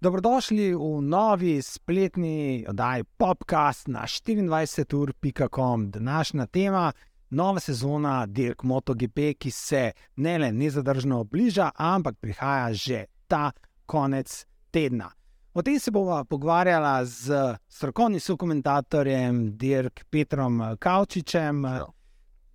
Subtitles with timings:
[0.00, 5.90] Dobrodošli v novi spletni oddaji Popcast na 24.com.
[5.90, 6.92] Današnja tema
[7.30, 13.52] nova sezona Dirk MotoGP, ki se ne le nezadržno bliža, ampak prihaja že ta
[13.86, 15.10] konec tedna.
[15.54, 21.64] O tem se bomo pogovarjali z strokovnim sokomentatorjem Dirk Petrom Kavčičem.
[21.64, 21.86] Ja.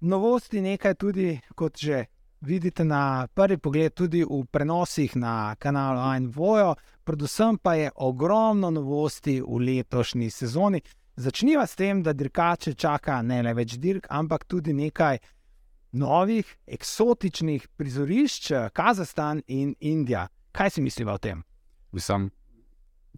[0.01, 2.05] Novosti nekaj tudi, kot že
[2.41, 9.41] vidite na prvi pogled, tudi v prenosih na kanalu Ainvojo, predvsem pa je ogromno novosti
[9.41, 10.81] v letošnji sezoni.
[11.15, 15.19] Začniva s tem, da dirkače čaka ne le več dirk, ampak tudi nekaj
[15.91, 20.27] novih, eksotičnih prizorišč, Kazahstan in Indija.
[20.51, 21.43] Kaj si misliva o tem?
[21.91, 22.29] Mislim,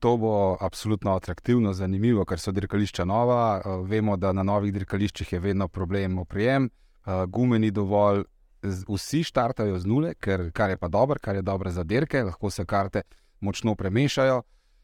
[0.02, 3.62] to bo absolutno atraktivno, zanimivo, ker so dirkališča nova.
[3.86, 6.70] Vemo, da na novih dirkališčih je vedno problem oprijem,
[7.30, 8.24] gume ni dovolj,
[8.64, 12.50] vsi štartajo z nule, ker, kar je pa dobro, kar je dobro za dirke, lahko
[12.50, 13.04] se karte
[13.42, 14.42] močno premešajo.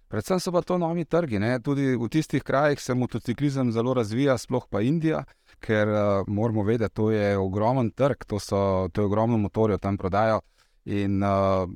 [0.08, 1.40] Predvsem so pa to novi trgi.
[1.40, 1.58] Ne?
[1.60, 5.24] Tudi v tistih krajih se motociklizem zelo razvija, sploh pa Indija,
[5.60, 9.98] ker uh, moramo vedeti, to je ogromen trg, to, so, to je ogromno motorjev tam
[9.98, 10.40] prodajo.
[10.86, 11.68] In uh,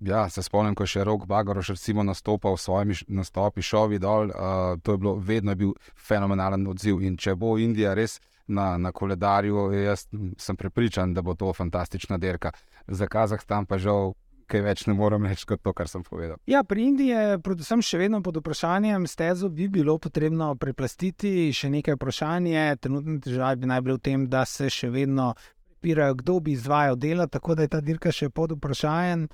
[0.00, 4.30] ja, se spomnim, ko je še Rok Bagoroš recimo nastopal v svojimi nastopi, šovi dol,
[4.30, 7.02] uh, to je bilo vedno je bil fenomenalen odziv.
[7.02, 10.06] In če bo Indija res na, na koledarju, jaz
[10.38, 12.52] sem prepričan, da bo to fantastična derka.
[12.86, 14.14] Za Kazahstan pa žal
[14.48, 16.38] kaj več ne morem reči kot to, kar sem povedal.
[16.48, 21.50] Ja, pri Indiji je predvsem še vedno pod vprašanjem, stezo bi bilo potrebno preplastiti.
[21.52, 25.34] Še nekaj vprašanj je, trenutno težave bi naj bile v tem, da se še vedno
[25.78, 29.28] prepirajo, kdo bi izvajal dela, tako da je ta dirka še pod vprašanjem.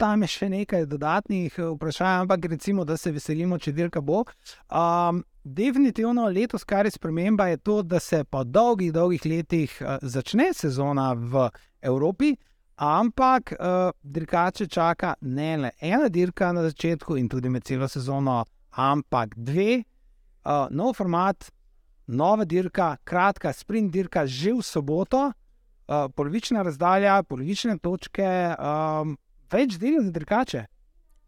[0.00, 4.22] Tam je še nekaj dodatnih eh, vprašanj, ampak recimo, da se veselimo, če dirka bo.
[4.72, 9.98] Um, definitivno letos, kar je sprememba, je to, da se po dolgih, dolgih letih uh,
[10.00, 11.50] začne sezona v
[11.82, 12.32] Evropi.
[12.80, 18.40] Ampak uh, dirkače čaka ne le ena dirka na začetku in tudi med celo sezono,
[18.72, 19.82] ampak dve,
[20.48, 21.50] uh, nov format,
[22.08, 29.18] nova dirka, kratka sprint dirka že v soboto, uh, polovična razdalja, polovične točke, um,
[29.52, 30.64] več dela za dirkače.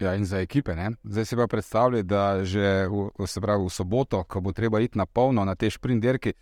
[0.02, 0.74] Ja, in za ekipe.
[0.74, 0.94] Ne?
[1.04, 5.06] Zdaj si pa predstavljaj, da že v, pravi, v soboto, ko bo treba iti na
[5.06, 6.32] polno na te sprint dirke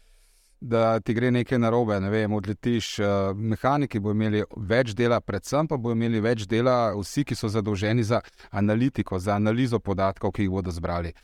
[0.61, 2.99] da ti gre nekaj narobe, ne vem, odletiš.
[2.99, 7.49] Uh, mehaniki bodo imeli več dela, predvsem pa bodo imeli več dela vsi, ki so
[7.49, 8.21] zadolženi za
[8.51, 11.15] analitiko, za analizo podatkov, ki jih bodo zbrali.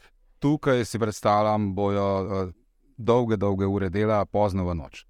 [0.40, 2.54] Tukaj si predstavljam, bojo uh,
[2.96, 5.04] dolge, dolge ure dela, pozno v noč.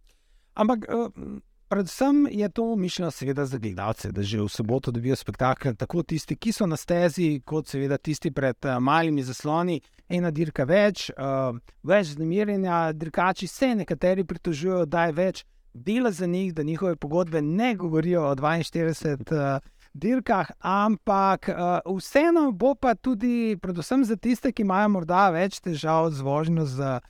[0.54, 0.88] Ampak.
[0.90, 1.38] Uh...
[1.68, 6.36] Predvsem je to mišljeno, seveda, za gledalce, da že v soboto dobijo spektakel, tako tisti,
[6.36, 11.58] ki so na stezi, kot seveda tisti pred uh, malimi zasloni, ena dirka več, uh,
[11.82, 15.44] več znemirjenja, dirkači se nekateri pritožujejo, da je več
[15.74, 19.58] dela za njih, da njihove pogodbe ne govorijo o 42 uh,
[19.94, 26.12] dirkah, ampak uh, vseeno bo pa tudi, predvsem za tiste, ki imajo morda več težav
[26.14, 26.64] z vožnjo.
[26.64, 27.00] Z,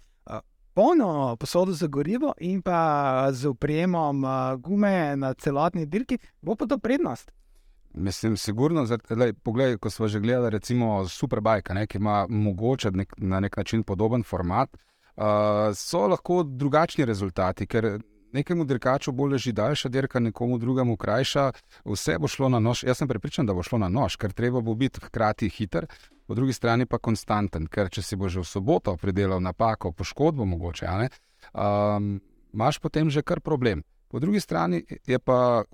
[0.76, 4.24] polno posodo za gorivo in pa z upremom
[4.60, 7.32] gume na celotni dirki, bo pa to prednost.
[7.94, 13.14] Mislim, sigurno, da pogled, ko smo že gledali, recimo Superbike, ne, ki ima mogoče nek,
[13.16, 14.76] na nek način podoben format,
[15.16, 15.24] uh,
[15.74, 17.96] so lahko drugačni rezultati, ker
[18.32, 21.52] nekemu dirkaču bolj leži daljša dirka, nekomu drugemu krajša,
[21.84, 22.84] vse bo šlo na nož.
[22.84, 25.86] Jaz sem prepričan, da bo šlo na nož, ker treba bo biti hkrati hiter,
[26.26, 30.44] po drugi strani pa konstanten, ker če si bo že v soboto pridelal napako, poškodbo
[30.44, 30.86] mogoče,
[31.54, 32.20] um,
[32.54, 33.84] imaš potem že kar problem.
[34.08, 35.64] Po drugi strani je pa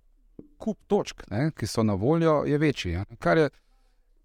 [0.58, 2.92] kup točk, ne, ki so na voljo, je večji.
[2.92, 3.04] Ja.
[3.18, 3.50] Kar je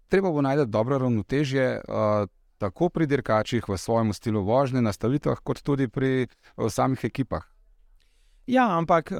[0.08, 1.80] treba bo najti dobro ravnotežje.
[1.88, 2.28] Uh,
[2.58, 6.26] Tako pri dirkačih v svojem slogu vožnje, nastavitvah, kot tudi pri
[6.58, 7.46] samih ekipah.
[8.48, 9.10] Ja, ampak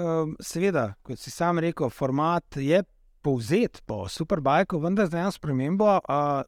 [0.40, 2.80] seveda, kot si sam rekel, format je
[3.20, 5.98] povzet po Superbajku, vendar z eno spremembo.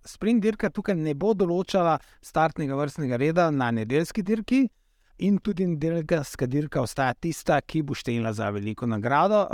[0.09, 4.63] Sprint dirka tukaj ne bo določala startnega vrstnega reda na nedeljski dirki,
[5.21, 9.45] in tudi nedeljska dirka ostaja tista, ki bo štela za veliko nagrado.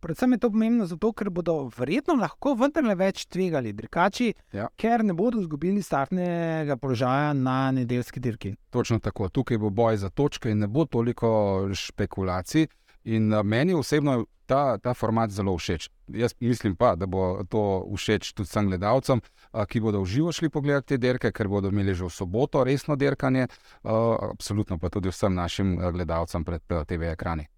[0.00, 4.68] Predvsem je to pomembno zato, ker bodo verjetno lahko vendarle več tvegali dirkači, ja.
[4.78, 8.54] ker ne bodo izgubili startnega položaja na nedeljski dirki.
[8.70, 11.30] Točno tako, tukaj bo boj za točke in ne bo toliko
[11.74, 12.68] špekulacij.
[13.08, 15.88] In meni osebno ta, ta format zelo všeč.
[16.08, 19.20] Jaz mislim pa, da bo to všeč tudi vsem gledalcem,
[19.68, 22.96] ki bodo v živo šli pogledati te derke, ker bodo imeli že v soboto resno
[22.96, 23.48] derkanje,
[23.82, 27.48] absolutno pa tudi vsem našim gledalcem pred TV ekrani.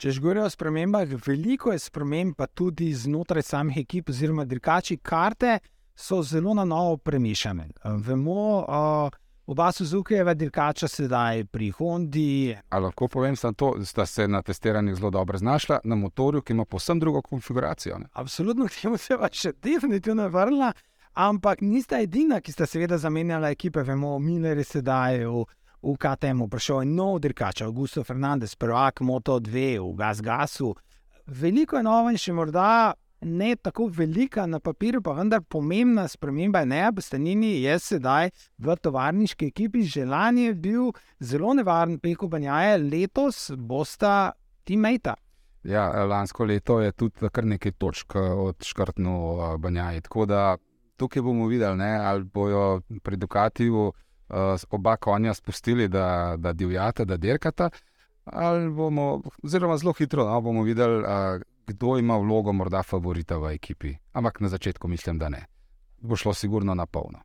[0.00, 4.96] Če že govorijo o spremembah, veliko je sprememb, pa tudi znotraj samih ekip, oziroma dirkači
[4.96, 5.58] karte
[5.92, 7.66] so zelo na novo premišljene.
[8.06, 8.64] Vemo,
[9.46, 12.56] oba Suzukijeva dirkača sedaj pri Hondi.
[12.68, 16.52] Ali lahko povem samo to, da se na testiranju zelo dobro znašla na motorju, ki
[16.52, 17.98] ima povsem drugo konfiguracijo.
[17.98, 18.08] Ne?
[18.12, 20.72] Absolutno, temu se pa še definitivno vrnila,
[21.12, 23.82] ampak nista edina, ki sta seveda zamenjala ekipe.
[23.82, 25.44] Vemo, Miller je sedaj v,
[25.82, 30.74] v KTM-u prišel nov dirkač, Augusto Fernandez, prvak Moto 2 v Gas Gasu.
[31.26, 36.60] Veliko je novo in še morda ne tako velika na papirju, pa vendar pomembna sprememba
[36.64, 42.28] je ne, Bostanini je sedaj v tovarniški ekipi, že lani je bil zelo nevaren peko
[42.28, 44.32] banjaje, letos bosta
[44.64, 45.16] teammate.
[45.64, 50.00] Ja, lansko leto je tudi kar nekaj točk od škrtno banjaje.
[50.00, 50.56] Tako da
[50.96, 53.92] tukaj bomo videli, ne, ali bojo pri Dukatiju
[54.70, 57.70] oba konja spustili, da, da divjata, da dirkata.
[58.24, 63.94] Ali bomo, zelo hitro no, bomo videli, uh, kdo ima vlogo morda favorita v ekipi.
[64.12, 65.46] Ampak na začetku mislim, da ne.
[66.00, 67.18] Bo šlo sigurno na polno.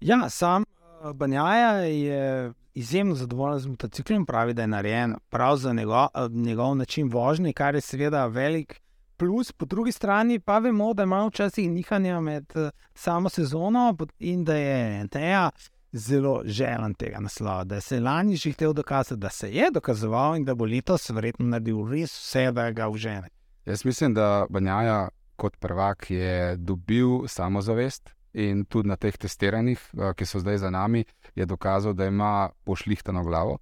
[0.00, 5.72] Ja, sam uh, Banjaja je izjemno zadovoljen z motociklom, pravi, da je narejen prav za
[5.72, 8.80] njegov, uh, njegov način vožnje, kar je seveda velik
[9.16, 9.52] plus.
[9.52, 14.54] Po drugi strani pa vemo, da ima včasih nihanja med uh, samo sezono in da
[14.54, 15.50] je Teja.
[15.92, 20.36] Zelo želen tega naslova, da se je lani že hotel dokazati, da se je dokazoval
[20.36, 23.28] in da bo letos verjetno naredil res vse, da ga užene.
[23.66, 30.12] Jaz mislim, da Banjaja kot prvak je dobil samozavest in tudi na teh testiranjih, eh,
[30.14, 31.04] ki so zdaj za nami,
[31.34, 33.58] je dokazal, da ima pošlihtano glavo.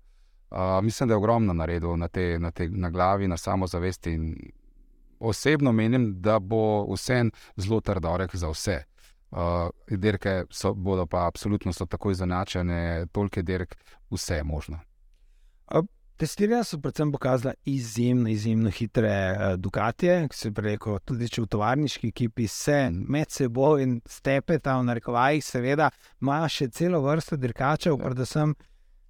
[0.50, 4.18] Uh, mislim, da je ogromno naredil na, te, na, te, na glavi, na samozavesti.
[5.20, 7.24] Osebno menim, da bo vse
[7.56, 8.82] zelo trdorek za vse.
[9.34, 13.74] Uh, dirke so, bodo pa absolutno so tako izenačene, toliko dirk,
[14.10, 14.78] vse je možno.
[16.16, 21.48] Testiranja so predvsem pokazala izjemno, izjemno hitre uh, Ducatije, ki se preko tudi če v
[21.50, 25.90] tovarniški ekipi se med seboj in stepeta, v narekovajih, seveda,
[26.22, 28.04] imajo še celo vrsto dirkačev, ja.
[28.04, 28.54] predvsem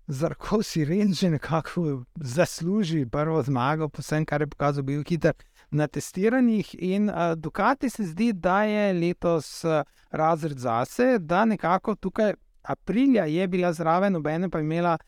[0.07, 5.33] Zarko si reči, nekako zasluži prvo zmago, posebej kar je pokazal, bil hiter
[5.75, 6.75] na testiranjih.
[6.79, 13.25] In uh, Ducati se zdi, da je letos uh, razred zase, da nekako tukaj aprilja
[13.25, 14.99] je bila zraven, nobene pa imela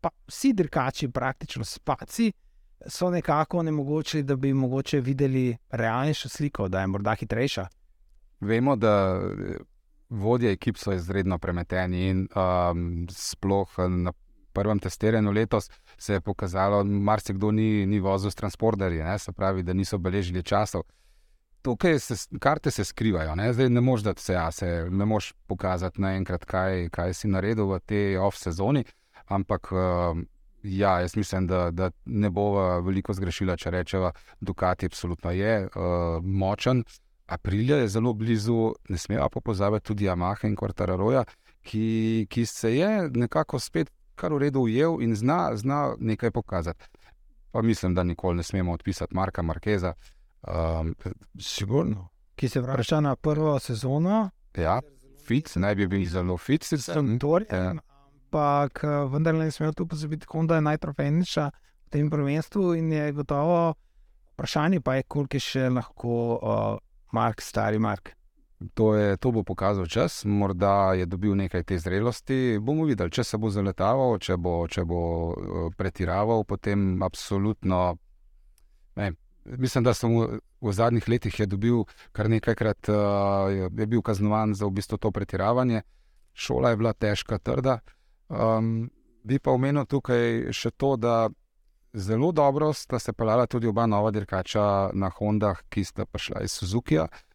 [0.00, 2.32] pa vsi dirkači, praktično spaci,
[2.86, 7.66] so nekako onemogočili, da bi mogoče videli realnejšo sliko, da je morda hitrejša.
[8.40, 9.20] Vemo, da
[10.08, 14.12] vodje ekip so izredno premeteni in um, sploh na
[14.52, 19.62] prvem testiranju letos se je pokazalo, da marsikdo ni, ni vozil s transporterji, se pravi,
[19.62, 20.82] da niso beležili časov.
[21.62, 23.52] Tukaj se karte se skrivajo, ne?
[23.52, 28.18] ne moš dati se, se ne moš pokazati naenkrat, kaj, kaj si naredil v tej
[28.18, 28.84] off-sezoni.
[29.26, 30.18] Ampak uh,
[30.62, 36.22] ja, jaz mislim, da, da ne bo veliko zgrešila, če rečeva, Ducati absolutno je uh,
[36.22, 36.84] močen.
[37.26, 41.24] Aprilja je zelo blizu, ne smemo pa pozabiti tudi Yamaha in Quartararoja,
[41.62, 46.90] ki, ki se je nekako spet kar v redu ujel in zna, zna nekaj pokazati.
[47.52, 49.94] Pa mislim, da nikoli ne smemo odpisati Marka Markeza.
[50.42, 50.94] Um,
[51.40, 52.08] Sigurno.
[52.36, 54.30] Ki se vrača na prvo sezono.
[54.56, 54.80] Ja,
[55.26, 57.46] fit, naj bi bil zelo fit, sem torej
[58.28, 61.50] ampak vendar ne smemo tu pozabiti, da je najtrofejnejša
[61.86, 63.74] v tem prvenstvu in je gotovo
[64.34, 66.78] vprašanje, pa je, koliko je še lahko uh,
[67.12, 68.17] Mark, stari Mark.
[68.74, 72.58] To, je, to bo pokazal čas, morda je dobil nekaj te zrelosti.
[72.58, 75.02] Bomo videli, če se bo zaletaval, če bo, če bo
[75.78, 77.94] pretiraval, potem absolutno.
[78.98, 79.12] Ne,
[79.44, 84.66] mislim, da sem v, v zadnjih letih dobil kar nekajkrat, uh, je bil kaznovan za
[84.66, 85.84] v bistvu to pretiravanje.
[86.34, 87.78] Šola je bila težka, trda.
[88.26, 88.90] Um,
[89.22, 91.28] bi pa omenil tukaj še to, da
[91.94, 96.58] zelo dobro sta se pelala tudi oba nova dirkača na Hondah, ki sta prišla iz
[96.58, 96.98] Suzuki.
[96.98, 97.27] Uh,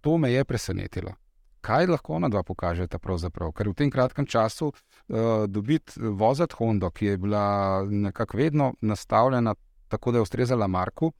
[0.00, 1.14] to me je presenetilo.
[1.60, 3.52] Kaj lahko ona dva pokažeta, pravzaprav?
[3.52, 9.54] ker v tem kratkem času uh, dobiti voziti Hondo, ki je bila nekako vedno nastavljena
[9.88, 11.12] tako, da je ustrezala Marku.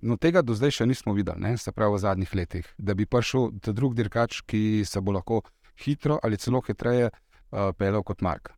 [0.00, 1.56] No, tega do zdaj še nismo videli, ne?
[1.58, 5.42] se pravi v zadnjih letih, da bi prišel ta drugi dirkač, ki se bo lahko
[5.82, 7.18] hitro ali celo hitreje uh,
[7.50, 8.52] uh, pelal kot Mark.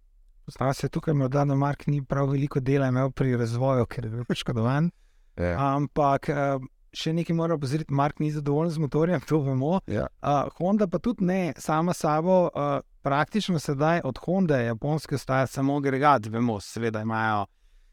[0.47, 4.11] Znamo se tukaj, morda na Mark ni prav veliko dela imel pri razvoju, ker je
[4.11, 4.90] bil poškodovan.
[5.37, 5.54] Ja.
[5.76, 9.78] Ampak uh, še nekaj mora pozoriti, Mark ni zadovoljen z motorjem, to vemo.
[9.87, 10.09] Ja.
[10.23, 15.76] Uh, Honda pa tudi ne, sama sabo, uh, praktično sedaj od Honda, japonske, staja samo
[15.76, 17.47] agregat, vemo, seveda imajo.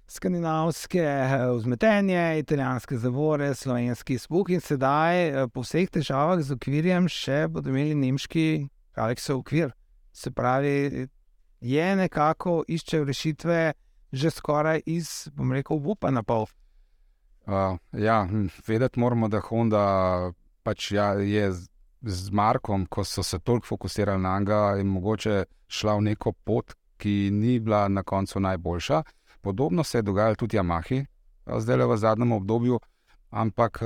[0.08, 1.04] Skandinavske
[1.58, 7.98] vzmetenje, italijanske zavore, slovenski spuk in sedaj po vseh težavah z okvirjem še bodo imeli
[8.06, 8.46] nemški
[8.96, 9.74] Aleksov okvir.
[10.16, 11.10] Se pravi,
[11.60, 13.60] je nekako iščejo rešitve,
[14.12, 16.48] že skoraj iz, bom rekel, upa na pol.
[17.48, 20.32] Uh, ja, hm, vedeti moramo, da Honda
[20.64, 21.52] pač ja, je
[22.02, 26.76] z Markom, ko so se toliko fokusirali na njega, je mogoče šla v neko pot,
[26.98, 29.04] ki ni bila na koncu najboljša.
[29.42, 31.06] Podobno se je dogajalo tudi Yamahi,
[31.58, 32.80] zdaj le v zadnjem obdobju,
[33.30, 33.84] ampak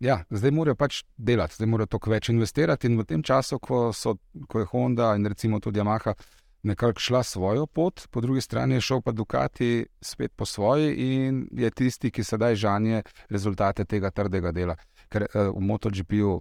[0.00, 2.90] ja, zdaj morajo pač delati, zdaj morajo toliko več investirati.
[2.90, 4.18] In v tem času, ko, so,
[4.48, 6.14] ko je Honda in recimo tudi Yamaha
[6.62, 11.48] nekako šla svojo pot, po drugi strani je šel pa Ducati spet po svoji in
[11.52, 14.76] je tisti, ki sedaj žanje rezultate tega trdega dela.
[15.08, 16.40] Ker uh, v MotoGP-ju,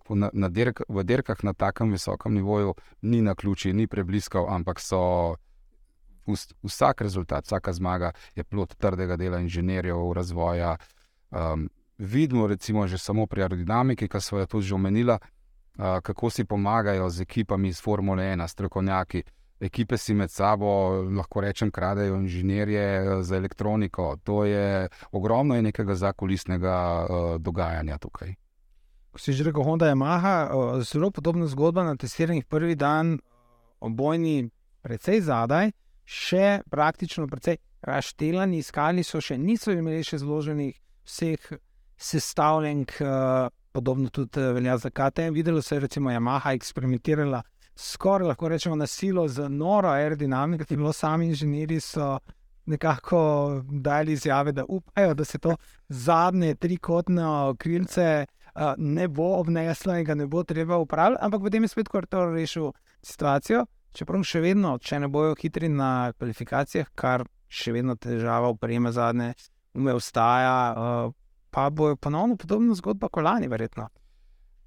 [0.49, 5.35] dirk, v dirkah na takem visokem nivoju, ni na ključi, ni prebliskal, ampak so
[6.63, 10.77] vsak rezultat, vsaka zmaga je plot trdega dela inženirjev, razvoja.
[11.31, 16.29] Um, vidimo, recimo, že samo pri aerodinamiki, ki smo jo tudi že omenili, uh, kako
[16.29, 19.23] si pomagajo z ekipami iz Formule 1, strokovnjaki.
[19.61, 20.67] Ekipe si med sabo,
[21.13, 24.15] lahko rečem, kradejo inženirje za elektroniko.
[24.23, 28.33] To je ogromno je nekega zakulisnega uh, dogajanja tukaj.
[29.11, 33.19] Ko si že rekel, Honda je Maha, uh, zelo podobna zgodba na testiranjih prvi dan,
[33.79, 34.49] obojni,
[34.81, 35.71] precej zadaj,
[36.05, 40.73] še praktično precej raštelani, iskali so še, niso imeli še zloženih
[41.05, 41.49] vseh
[42.01, 45.37] sestavljank, uh, podobno tudi velja za KTM.
[45.37, 47.43] Videlo se je, recimo, Yamaha eksperimentirala
[47.75, 52.19] skoraj lahko rečemo na silo z noro aerodinamiko, ki je bilo sami inženirji so
[52.65, 55.55] nekako dali izjave, da upajo, da se to
[55.89, 57.23] zadnje trikotne
[57.57, 58.25] krilce
[58.55, 62.33] uh, ne bo obneslo in ga ne bo treba upravljati, ampak potem je spet kvartal
[62.33, 63.65] rešil situacijo.
[63.91, 68.91] Čeprav še vedno, če ne bojo hitri na kvalifikacijah, kar še vedno težava v prejme
[68.95, 69.33] zadnje,
[69.75, 71.11] ume ostaja, uh,
[71.51, 73.89] pa bo ponovno podobna zgodba kot lani, verjetno.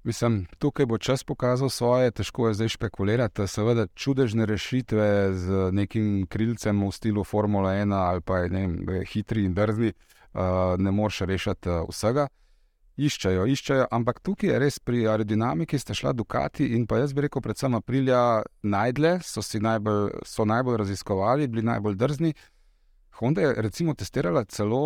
[0.05, 3.47] Mislim, tukaj bo čas pokazal svoje, težko je zdaj špekulirati.
[3.47, 9.47] Seveda, čudežne rešitve z nekim krilcem v slogu Formula 1 ali pa ne vem, hitri
[9.49, 9.93] in drzni,
[10.33, 12.27] uh, ne moreš rešiti uh, vsega.
[12.95, 17.25] Iščejo, iščejo, ampak tukaj je res pri aerodinamiki, ste šla Ducati in pa jaz bi
[17.25, 22.33] rekel, predvsem Aprilja najdle, so najbolj, so najbolj raziskovali, bili najbolj drzni.
[23.19, 24.81] Honda je recimo testirala celo,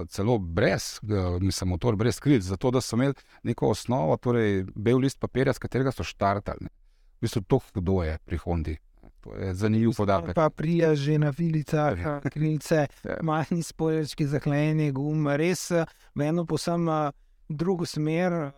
[0.00, 4.64] uh, celo brez, uh, mislim, motor brez krilc, zato da so imeli neko osnovo, torej
[4.74, 6.66] bel list papirja, s katerega so štartali.
[6.66, 8.76] V bistvu to, kdo je pri Hondi.
[9.20, 10.34] To je zanimiv podatek.
[10.34, 12.20] Pa prija že na filicah, ja.
[12.34, 12.86] krilce,
[13.22, 15.70] majhni spoilerski zaklejeni gum, res
[16.14, 17.10] v eno posem uh,
[17.48, 18.50] drugo smer,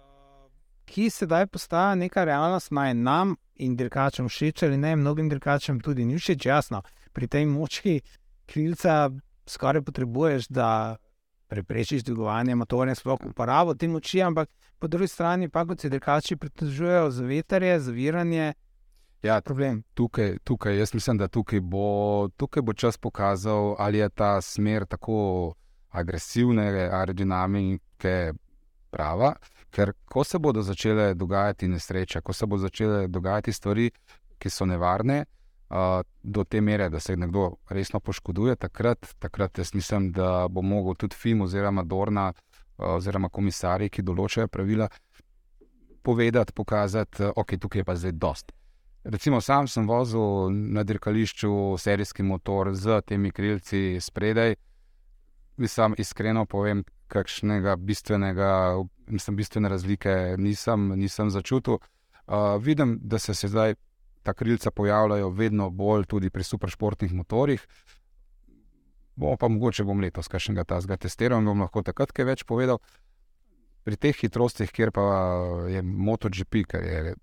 [0.87, 6.05] ki sedaj postaja neka realnost, naj nam in dirkačem všeč ali ne, mnogim dirkačem tudi
[6.05, 8.00] ni všeč, jasno, pri tej močki
[8.47, 9.11] krilca
[9.47, 10.97] skoraj potrebuješ, da
[11.49, 14.49] preprečiš dvigovanje motorja, sploh uporabo te moči, ampak
[14.79, 18.53] po drugi strani pa kot se drkači pritožujejo za veterje, za viranje.
[19.23, 19.41] Ja,
[19.95, 24.87] tukaj, tukaj, jaz mislim, da tukaj bo, tukaj bo čas pokazal, ali je ta smer
[24.87, 25.55] tako
[25.91, 28.33] agresivne aerodinamike
[28.91, 29.35] prava.
[29.71, 33.91] Ker ko se bodo začele dogajati nesreče, ko se bodo začele dogajati stvari,
[34.38, 35.25] ki so nevarne,
[36.23, 40.94] do te mere, da se nekdo resno poškoduje, takrat, takrat jaz mislim, da bo mogel
[40.94, 42.32] tudi film oziroma Dorna
[42.76, 44.88] oziroma komisarji, ki določajo pravila,
[46.02, 48.52] povedati, pokazati, okay, tukaj je pa zdaj dost.
[49.06, 54.56] Recimo, sam sem vozil na dirkališču serijski motor z temi krilci spredaj.
[55.56, 58.50] Mislim, iskreno povem, kakšnega bistvenega,
[59.06, 61.78] mislim, bistvene razlike nisem, nisem začutil.
[62.26, 63.76] Uh, vidim, da se zdaj
[64.26, 67.66] ta krilca pojavljajo vedno bolj tudi pri superšportnih motorjih.
[69.16, 72.26] Bomo pa mogoče bom letos kaj še enega tazga testiral in bom lahko takrat kaj
[72.26, 72.83] več povedal.
[73.87, 75.04] Pri teh hitrostih, kjer pa
[75.71, 77.14] je MotoGP, ker je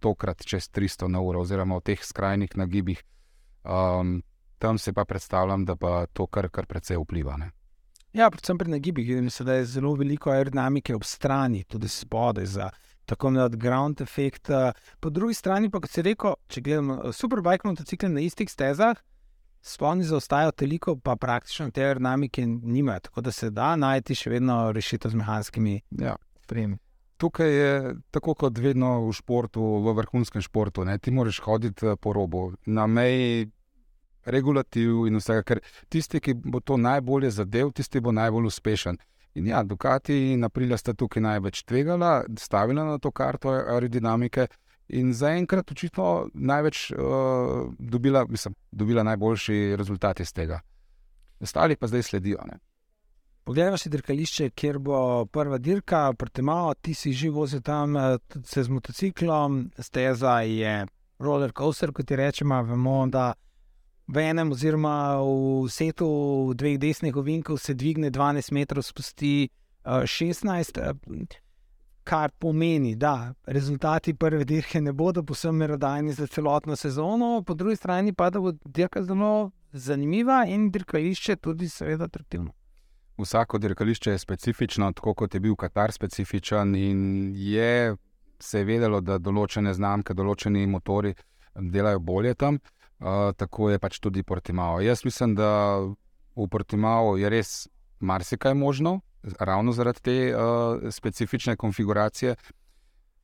[0.00, 3.02] tokrat čez 300 na uro, oziroma v teh skrajnih nagibih,
[3.68, 4.22] um,
[4.58, 7.36] tam se pa predstavljam, da pa to kar, kar precej vpliva.
[7.36, 7.50] Ne?
[8.16, 9.12] Ja, predvsem pri nagibih,
[9.44, 12.70] da je zelo veliko aerodinamike ob strani, tudi spodaj za
[13.06, 14.50] tako imenovani ground effect.
[15.00, 18.98] Po drugi strani pa, kot se reko, če gledamo eh, superbike motocikle na istih stezah,
[19.66, 24.58] spolni zaostajajo toliko, pa praktično te aerodinamike nimajo, tako da se da najti še vedno
[24.72, 26.16] rešitev z mehanskimi ja.
[26.46, 26.78] premi.
[27.16, 30.84] Tukaj je tako kot vedno v športu, v vrhunskem športu.
[30.84, 30.98] Ne?
[30.98, 33.50] Ti moraš hoditi eh, po robu, na meji
[34.26, 38.98] regulativ in vsega, ker tisti, ki bo to najbolje zadev, tisti bo najbolj uspešen.
[39.36, 44.46] In ja, Ducati in Aprilia sta tukaj največ tvegala, stavila na to karto aerodinamike
[44.96, 50.60] in zaenkrat očitno največ uh, dobila, mislim, dobila najboljši rezultat iz tega.
[51.40, 52.38] Ostali pa zdaj sledijo.
[52.48, 52.58] Ne?
[53.44, 58.16] Poglejmo si dirkališče, kjer bo prva dirka, proti malo, ti si že vozil tam eh,
[58.42, 60.86] z motociklom, steza je
[61.18, 63.34] roller coaster, kot ti rečemo, vemo, da
[64.06, 66.08] v enem, oziroma v setu
[66.54, 69.48] dveh desnih ovinkov se dvigne 12 metrov, spusti
[69.84, 70.78] uh, 16.
[72.06, 77.76] kar pomeni, da rezultati prve dirke ne bodo posebno merodajni za celotno sezono, po drugi
[77.76, 82.52] strani pa da bo dirka zelo zanimiva in dirkališče tudi, seveda, atraktivno.
[83.18, 87.96] Vsako dirkališče je specifično, tako kot je bil Katar specifičen, in je
[88.38, 91.14] se vedelo, da določene znamke, določeni motori
[91.56, 92.75] delajo bolje tam, uh,
[93.36, 94.80] tako je pač tudi Portimao.
[94.80, 95.78] Jaz mislim, da
[96.36, 97.68] v Portimao je res
[98.00, 99.00] marsikaj možno,
[99.40, 102.36] ravno zaradi te uh, specifične konfiguracije.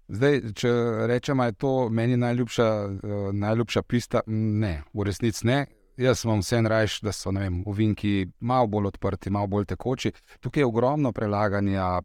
[0.08, 0.72] Zdaj, če
[1.06, 5.66] rečemo, da je to meni najljubša, uh, najljubša pista, ne, v resnici ne.
[5.96, 10.12] Jaz sem vse rajš, da so vem, uvinki malo bolj odprti, malo bolj tekoči.
[10.40, 12.00] Tukaj je ogromno prelaganja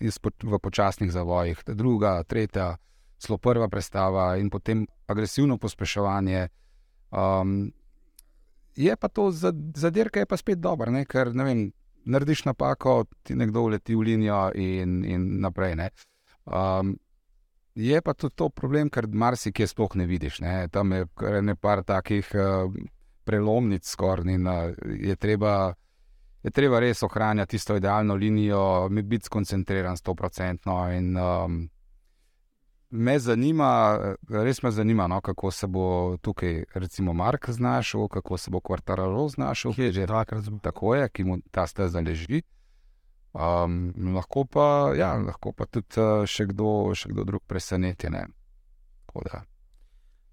[0.00, 2.76] v počasnih zavojih, druga, tretja,
[3.20, 6.48] zelo prva predstava in potem agresivno pospeševanje.
[7.10, 7.72] Um,
[8.76, 11.04] je pa to za, za dirke, je pa spet dobro, ne?
[11.04, 11.64] ker ne vem,
[12.04, 15.76] narediš napako, ti nekdo uleti v linijo in, in naprej.
[16.44, 16.98] Um,
[17.74, 20.40] je pa tudi to problem, ker marsikaj sploh ne vidiš.
[20.40, 20.68] Ne?
[20.72, 21.06] Tam je
[21.42, 22.72] nekaj takih uh,
[23.24, 25.74] prelomnic, skoraj in uh, je treba
[26.46, 30.76] je treba res ohranjati tisto idealno linijo, biti skoncentriran, sto procentno.
[30.86, 31.68] Um,
[32.90, 38.50] me zanima, res me zanima, no, kako se bo tukaj, recimo, Mark znašel, kako se
[38.50, 42.42] bo Kvartaralo znašel, ki je že dvakrat zelo tako, je, ki mu ta steza leži.
[43.36, 48.08] Um, lahko, pa, ja, lahko pa tudi še, kdo, še kdo drug preseneti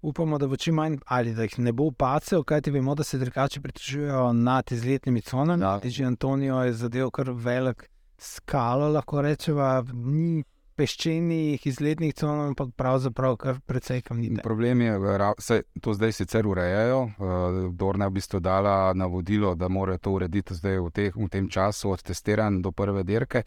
[0.04, 3.18] upamo, da bo čim manj ali da jih ne bo pacev, kajti vemo, da se
[3.18, 5.62] drugače pritožujejo nad izletnimi conami.
[5.62, 5.80] Ja.
[5.84, 10.44] Že Antonijo je zadev kar velik skalo, lahko rečemo, ni
[10.76, 14.42] peščenih izletnih con, ampak pravzaprav kar precej kamnite.
[14.42, 17.02] Problem je, da se to zdaj sicer urejajo.
[17.08, 21.28] Eh, Dorna je v bistvu dala navodilo, da morajo to urediti zdaj v, teh, v
[21.30, 23.44] tem času od testiranj do prve dirke.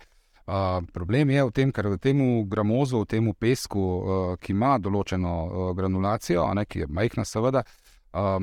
[0.47, 4.77] Uh, problem je v tem, ker v tem gramozu, v tem pesku, uh, ki ima
[4.79, 7.65] določeno uh, granulacijo, ne, ki je majhna, seveda,
[8.15, 8.39] uh,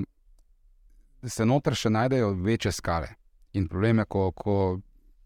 [1.25, 3.09] se noter še najdejo večje skale.
[3.57, 4.57] In problem je, ko, ko,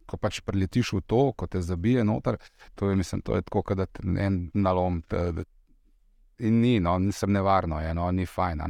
[0.08, 2.38] ko pač preletiš v to, ko te zabije noter,
[2.74, 5.02] to je, mislim, to je tako, da ti en nalom.
[5.08, 5.44] Te,
[6.38, 8.62] in ni, no, nisem nevarno, je, no, ni fajn.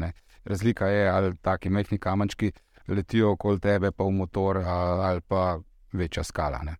[0.44, 2.52] Razlika je, ali taki majhni kamenčki
[2.88, 5.58] letijo okoli tebe, pa v motor, ali pa
[5.92, 6.62] večja skala.
[6.64, 6.76] Ne.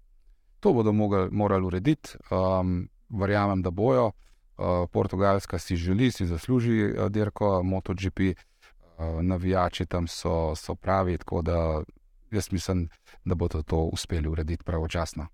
[0.60, 4.10] To bodo mogli, morali urediti, um, verjamem, da bojo.
[4.58, 11.18] Uh, Portugalska si želi, si zasluži uh, dirko, MotoGP, uh, navijači tam so, so pravi,
[11.18, 11.82] tako da
[12.30, 12.88] jaz mislim,
[13.24, 15.26] da bodo to uspeli urediti pravočasno.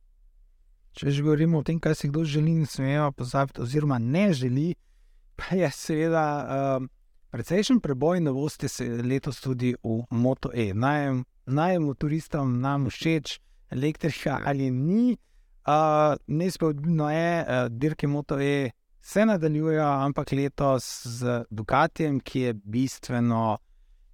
[0.94, 4.74] Če že govorimo o tem, kaj si kdo želi, ne smemo pozabiti, oziroma ne želi,
[5.37, 6.87] pa je seveda uh,
[7.35, 8.70] precejšen preboj novosti
[9.02, 10.70] letos tudi v MotoE.
[10.74, 15.16] Naj, naj motoristom nam všeč elektrika ali ni.
[15.66, 22.40] Uh, Neizpodbitno je, da uh, dirke moto je, se nadaljujejo, ampak letos z Ducatijem, ki
[22.40, 23.57] je bistveno,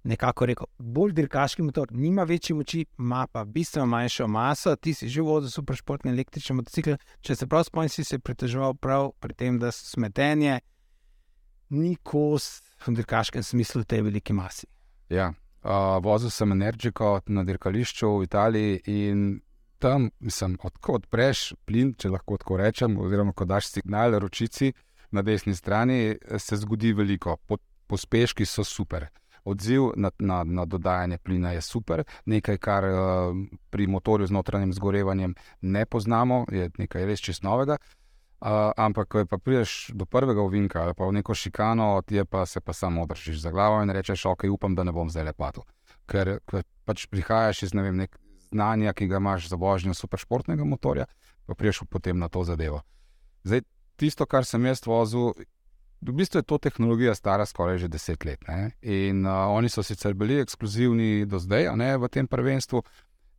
[0.03, 4.75] nekako rekel, bolj dirkaški motor, nima večje moči, ima pa bistveno manjšo maso.
[4.75, 6.97] Ti si že vozil super športni električni motocikl.
[7.21, 10.59] Če se prav spomniš, si se pritoževal prav pri tem, da so smetenje,
[11.69, 14.67] ni kos v dirkaškem smislu te velike masi.
[15.09, 15.33] Ja.
[15.61, 19.41] Uh, vozil sem energiko na dirkališču v Italiji in
[19.81, 24.71] tam, mislim, odkud odpreš plin, če lahko tako rečem, oziroma ko daš signal ročici
[25.11, 27.37] na desni strani, se zgodi veliko.
[27.91, 29.09] Pospeški so super.
[29.45, 33.37] Odziv na, na, na dodajanje plina je super, nekaj, kar uh,
[33.69, 37.77] pri motorju z notranjim zgorevanjem ne poznamo, je nekaj res čist novega.
[38.41, 42.45] Uh, ampak, ko pa prideš do prvega ovinka ali pa v neko šikano, ti pa
[42.45, 45.61] se pa samo držiš za glavo in rečeš, ok, upam, da ne bom zdaj lepato.
[46.09, 48.17] Ker, ker pač prihajaš iz ne vem, nek,
[48.51, 51.05] znanja, ki ga imaš za vožnjo superšportnega motorja,
[51.45, 52.81] pa priješ potem na to zadevo.
[53.43, 53.61] Zdaj,
[53.95, 55.33] tisto, kar sem jaz vozil,
[56.01, 58.47] v bistvu je to tehnologija stara skoraj že deset let.
[58.47, 58.71] Ne?
[58.81, 62.83] In uh, oni so sicer bili ekskluzivni do zdaj, ne v tem prvenstvu.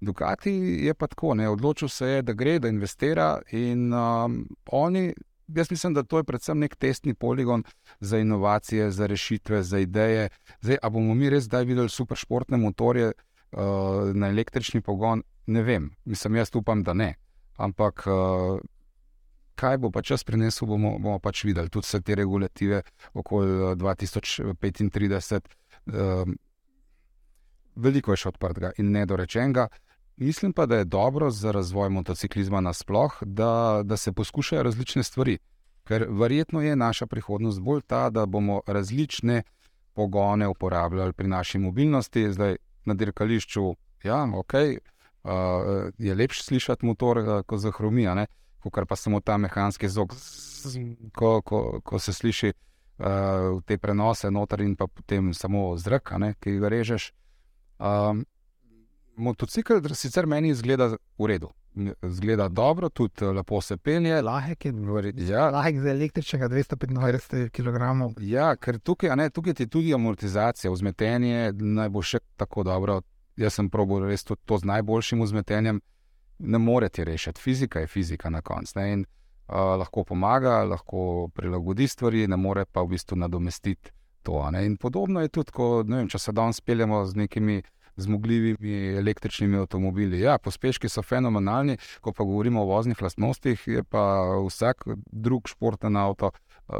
[0.02, 0.50] Ducati
[0.82, 1.48] je pa tako, ne?
[1.48, 3.38] odločil se je, da gre, da investira.
[3.52, 5.12] In um, oni,
[5.46, 7.62] jaz mislim, da to je predvsem nek testni poligon
[8.00, 10.28] za inovacije, za rešitve, za ideje.
[10.60, 13.12] Zdaj, a bomo mi res zdaj videli superšportne motorje?
[13.52, 17.14] uh, na električni pogon, ne vem, mislim, jaz upam, da ne.
[17.56, 18.60] Ampak uh,
[19.54, 21.70] kaj bo pač čas prinesel, bomo, bomo pač videli.
[21.72, 22.82] Tudi vse te regulative
[23.14, 26.34] okoli 2035, uh, uh,
[27.76, 29.68] veliko je še odprtega in nedorečenega.
[30.22, 35.38] Mislim pa, da je dobro za razvoj motociklizma nasplošno, da, da se poskušajo različne stvari.
[35.84, 39.42] Ker verjetno je naša prihodnost bolj ta, da bomo različne
[39.92, 42.32] pogone uporabljali pri naši mobilnosti.
[42.32, 45.30] Zdaj, na dirkališču, ja, ok, uh,
[45.98, 48.26] je lepše slišati motor uh, kot za hromija.
[48.70, 50.14] Kot pa samo ta mehanski zvok,
[51.16, 56.58] ko, ko, ko se sliši uh, te prenose noter in pa potem samo zrak, ki
[56.58, 57.12] ga režeš.
[57.78, 58.24] Um,
[59.16, 61.50] motocikl sicer meni izgleda v redu.
[62.02, 64.22] Zgleda dobro, tudi lepo se pelje.
[64.22, 64.72] Lahek je,
[65.16, 65.50] ja.
[65.50, 67.78] lahek za električnega 225 kg.
[68.20, 73.00] Ja, ker tukaj, ne, tukaj je tudi amortizacija, vzmetenje naj bo še tako dobro.
[73.36, 75.80] Jaz sem probil res to, to z najboljšim vzmetenjem.
[76.42, 78.78] Ne morete rešiti, fizika je fizika na koncu.
[78.78, 83.90] Uh, lahko pomaga, lahko prilagodi stvari, ne more pa v bistvu nadomestiti
[84.22, 84.50] to.
[84.64, 87.62] In podobno je tudi, ko, vem, če se danes peljemo z nekimi
[87.96, 90.20] zmogljivimi električnimi avtomobili.
[90.20, 95.96] Ja, pospeški so fenomenalni, ko pa govorimo o voznih lastnostih, je pa vsak drug športen
[95.96, 96.30] avto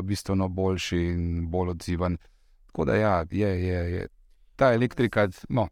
[0.03, 2.17] bistveno boljši in bolj odziven.
[2.67, 4.09] Tako da ja, je, je, je.
[4.57, 5.69] ta elektrika, no,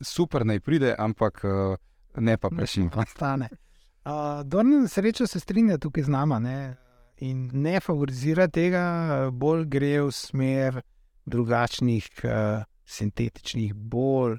[0.00, 1.76] super naj pride, ampak eh,
[2.16, 2.90] ne pa prešim.
[2.90, 6.76] Uh, Dorni na srečo se strinja tukaj z nama ne?
[7.18, 10.82] in ne favorizira tega, bolj gre v smer
[11.26, 14.36] drugačnih, uh, sintetičnih, bolj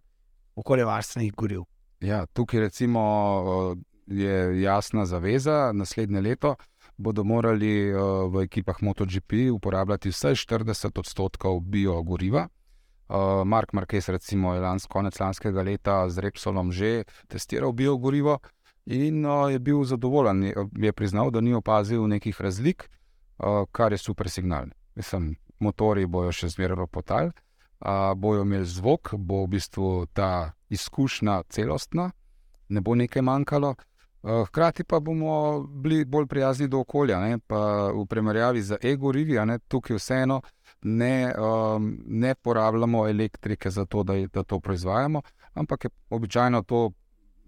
[0.55, 1.65] okoljevarstvenih goriv.
[1.99, 3.01] Ja, tukaj recimo,
[4.07, 6.55] je jasna zaveza, naslednje leto
[6.99, 7.91] bodo morali
[8.31, 12.47] v ekipah MotoGP uporabljati vsaj 40 odstotkov biogoriva.
[13.45, 18.39] Mark Marquez recimo, je lans, konec lanskega leta z Repsolom že testiral biogorivo
[18.85, 20.43] in je bil zadovoljen.
[20.77, 22.89] Je priznal, da ni opazil nekih razlik,
[23.71, 24.69] kar je super signal.
[24.95, 27.31] Mislim, motori bojo še zmeraj potali
[28.15, 32.11] bojo imeli zvok, bo v bistvu ta izkušnja celostna,
[32.69, 33.75] ne bo nekaj manjkalo.
[34.47, 37.39] Hkrati pa bomo bili bolj prijazni do okolja, ne?
[37.47, 40.41] pa v primerjavi z ego-rivi, tukaj vseeno
[40.81, 45.21] ne, um, ne porabljamo elektrike za to, da, da to proizvajamo,
[45.53, 46.91] ampak je običajno to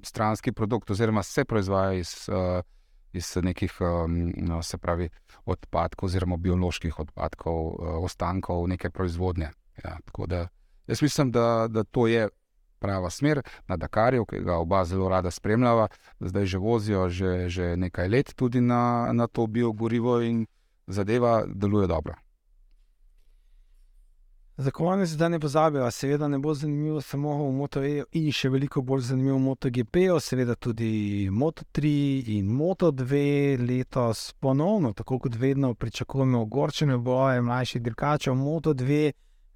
[0.03, 2.63] stranski produkt, oziroma se proizvaja iz, uh,
[3.13, 5.09] iz nekih um, no, pravi,
[5.45, 9.49] odpadkov, oziroma bioloških odpadkov, uh, ostankov neke proizvodnje.
[9.83, 10.47] Ja, tako da
[10.87, 12.29] jaz mislim, da, da to je
[12.79, 15.87] prava smer na Dakarju, ki ga oba zelo rada spremljava.
[16.19, 20.45] Zdaj že vozijo že, že nekaj let tudi na, na to biogorivo in
[20.87, 22.15] zadeva deluje dobro.
[24.62, 28.84] Za konec, da ne pozabijo, seveda ne bo zanimivo samo v MotoE in še veliko
[28.86, 31.93] bolj zanimivo v MotoGP, seveda tudi Moto3
[32.36, 33.21] in Moto2
[33.65, 38.38] letos ponovno, tako kot vedno, pričakujemo ogorčene boje mlajših dirkačev.
[38.38, 39.00] Moto2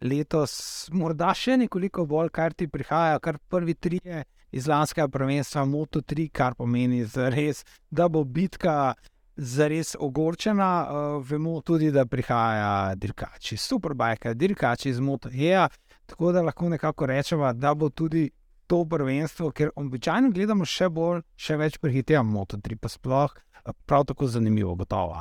[0.02, 0.56] letos
[0.92, 4.02] morda še nekoliko bolj, kar ti prihaja, kar prvi tri
[4.52, 8.96] iz lanskega prvenstva, Moto 3, kar pomeni, zares, da bo bitka
[9.36, 10.88] zares ogorčena.
[10.90, 15.68] Uh, vemo tudi, da prihajajo dirkači, superbajke, dirkači iz Moto E.
[16.06, 18.30] Tako da lahko nekako rečemo, da bo tudi
[18.68, 23.34] to prvenstvo, ker običajno gledamo še bolj, še več prehitevamo Moto 3, pa sploh
[23.86, 25.16] prav tako zanimivo, gotovo.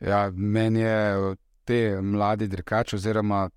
[0.00, 3.48] Ja, meni je te mladi dirkači, oziroma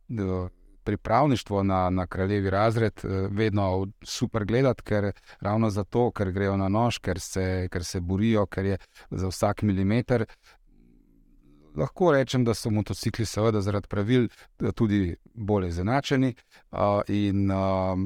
[0.86, 6.70] pripravništvo na, na kraljevi razred eh, vedno super gledati, ker ravno zato, ker grejo na
[6.70, 8.78] nož, ker se, ker se borijo, ker je
[9.12, 10.26] za vsak milimeter.
[11.76, 14.30] Lahko rečem, da so motocikli, seveda, zaradi pravil
[14.76, 16.36] tudi bolj izenačeni.
[16.72, 18.00] Uh, in, uh,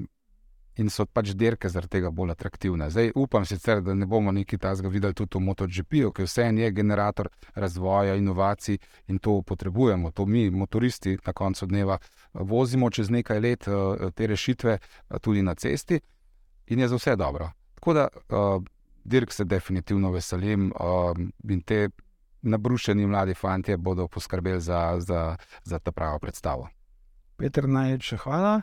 [0.80, 2.90] in so pač dirke zaradi tega bolj atraktivne.
[2.90, 6.62] Zdaj upam sicer, da ne bomo nekaj takega videli tudi v MotoGP-u, ki vse en
[6.62, 10.12] je generator razvoja, inovacij in to potrebujemo.
[10.12, 12.00] To mi, motoristi, na koncu dneva
[12.34, 16.00] vozimo čez nekaj let uh, te rešitve uh, tudi na cesti
[16.68, 17.52] in je za vse dobro.
[17.76, 18.64] Tako da uh,
[19.04, 21.18] dirk se definitivno veselim uh,
[21.50, 21.90] in te.
[22.42, 26.70] Nabrušeni mladi fanti bodo poskrbeli za, za, za ta pravo predstavo.
[27.36, 28.62] Peter, najlepša hvala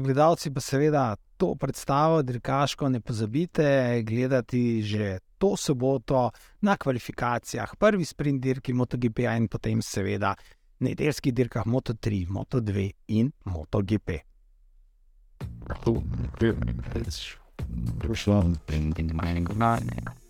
[0.00, 8.04] gledalci pa seveda to predstavo dirkaško ne pozabite gledati že to soboto na kvalifikacijah, prvi
[8.04, 10.34] sprint dirki MotoGP-ja in potem seveda
[10.80, 14.18] nedeljskih dirkah Moto3, Moto2 in MotoGP.
[15.84, 16.02] Cool.
[16.38, 16.58] Good.
[16.94, 17.36] It's, it's,
[18.04, 19.16] it's, it's, it's, it's,
[19.48, 20.27] it's, it's,